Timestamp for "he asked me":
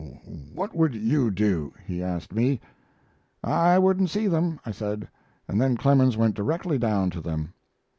1.85-2.59